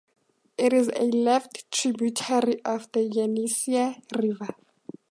It 0.57 0.73
is 0.73 0.87
a 0.95 1.03
left 1.03 1.69
tributary 1.71 2.59
of 2.65 2.91
the 2.91 3.01
Yenisei 3.07 4.01
River. 4.17 4.55